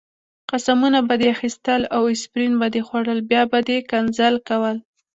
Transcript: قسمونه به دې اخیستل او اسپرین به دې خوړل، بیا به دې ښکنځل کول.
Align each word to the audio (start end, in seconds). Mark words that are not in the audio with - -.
قسمونه 0.51 0.99
به 1.07 1.15
دې 1.21 1.27
اخیستل 1.35 1.81
او 1.95 2.01
اسپرین 2.15 2.53
به 2.59 2.67
دې 2.73 2.81
خوړل، 2.87 3.19
بیا 3.29 3.43
به 3.51 3.59
دې 3.67 3.77
ښکنځل 3.85 4.35
کول. 4.47 4.77